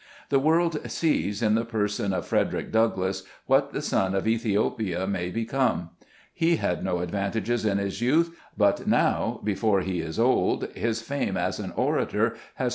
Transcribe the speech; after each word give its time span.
The 0.29 0.39
world 0.39 0.79
sees, 0.89 1.43
in 1.43 1.53
the 1.53 1.63
person 1.63 2.11
of 2.11 2.25
Frederick 2.25 2.71
Douglass, 2.71 3.21
what 3.45 3.71
the 3.71 3.83
son 3.83 4.15
of 4.15 4.27
Ethiopia 4.27 5.05
may 5.05 5.29
become. 5.29 5.91
He 6.33 6.55
had 6.55 6.83
no 6.83 7.01
advantages 7.01 7.65
in 7.67 7.77
his 7.77 8.01
youth, 8.01 8.35
but 8.57 8.87
now, 8.87 9.39
before 9.43 9.81
he 9.81 9.99
is 9.99 10.17
old, 10.17 10.69
his 10.71 11.03
fame 11.03 11.37
as 11.37 11.59
an 11.59 11.71
orator 11.75 12.35
has 12.55 12.69